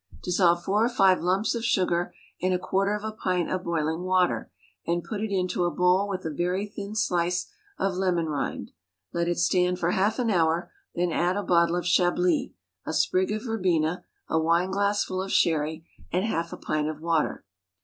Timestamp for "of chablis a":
11.75-12.93